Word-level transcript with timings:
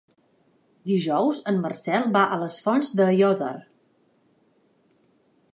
Dijous 0.91 1.41
en 1.51 1.59
Marcel 1.67 2.09
va 2.17 2.25
a 2.37 2.41
les 2.45 2.57
Fonts 2.69 2.91
d'Aiòder. 3.01 3.55